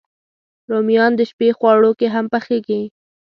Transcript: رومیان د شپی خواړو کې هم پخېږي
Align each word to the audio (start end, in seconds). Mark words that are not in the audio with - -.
رومیان 0.71 1.11
د 1.15 1.21
شپی 1.29 1.49
خواړو 1.57 1.91
کې 1.99 2.07
هم 2.15 2.25
پخېږي 2.33 2.81